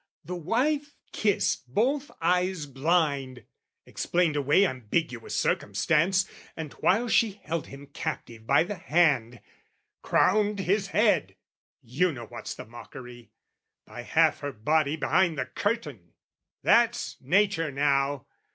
[0.25, 3.45] The wife kissed both eyes blind,
[3.85, 6.27] Explained away ambiguous circumstance,
[6.57, 9.41] And while she held him captive by the hand,
[10.01, 11.35] Crowned his head,
[11.83, 13.29] you know what's the mockery,
[13.85, 16.13] By half her body behind the curtain.
[16.63, 18.25] That's Nature now!